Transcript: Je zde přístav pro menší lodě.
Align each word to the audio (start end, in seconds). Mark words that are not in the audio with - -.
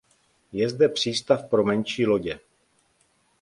Je 0.53 0.69
zde 0.69 0.89
přístav 0.89 1.45
pro 1.49 1.63
menší 1.63 2.05
lodě. 2.05 2.39